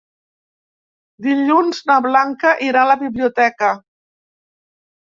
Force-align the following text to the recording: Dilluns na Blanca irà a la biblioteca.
Dilluns 1.25 1.83
na 1.91 1.99
Blanca 2.07 2.57
irà 2.71 2.83
a 2.87 2.91
la 2.95 2.99
biblioteca. 3.05 3.73